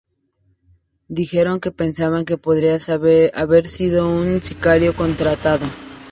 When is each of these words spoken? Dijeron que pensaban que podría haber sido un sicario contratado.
Dijeron 1.09 1.59
que 1.59 1.69
pensaban 1.69 2.25
que 2.25 2.35
podría 2.39 2.79
haber 2.95 3.67
sido 3.67 4.09
un 4.09 4.41
sicario 4.41 4.95
contratado. 4.95 5.67